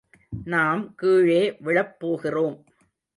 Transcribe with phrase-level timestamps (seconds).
[0.43, 2.65] நாம் கீழே விழப் போகிறோம்.